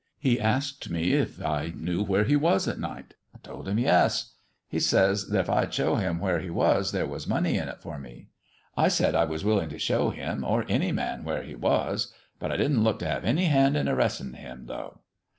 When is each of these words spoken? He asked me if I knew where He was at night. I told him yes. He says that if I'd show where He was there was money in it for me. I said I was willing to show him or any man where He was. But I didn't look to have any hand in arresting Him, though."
He 0.17 0.41
asked 0.41 0.89
me 0.89 1.13
if 1.13 1.39
I 1.45 1.73
knew 1.77 2.01
where 2.03 2.23
He 2.23 2.35
was 2.35 2.67
at 2.67 2.79
night. 2.79 3.13
I 3.35 3.37
told 3.43 3.67
him 3.67 3.77
yes. 3.77 4.33
He 4.67 4.79
says 4.79 5.27
that 5.27 5.41
if 5.41 5.47
I'd 5.47 5.71
show 5.71 5.95
where 6.15 6.39
He 6.39 6.49
was 6.49 6.91
there 6.91 7.05
was 7.05 7.27
money 7.27 7.55
in 7.55 7.67
it 7.67 7.83
for 7.83 7.99
me. 7.99 8.29
I 8.75 8.87
said 8.87 9.13
I 9.13 9.25
was 9.25 9.45
willing 9.45 9.69
to 9.69 9.77
show 9.77 10.09
him 10.09 10.43
or 10.43 10.65
any 10.67 10.91
man 10.91 11.23
where 11.23 11.43
He 11.43 11.53
was. 11.53 12.11
But 12.39 12.51
I 12.51 12.57
didn't 12.57 12.83
look 12.83 12.97
to 12.97 13.07
have 13.07 13.23
any 13.23 13.45
hand 13.45 13.77
in 13.77 13.87
arresting 13.87 14.33
Him, 14.33 14.65
though." 14.65 15.01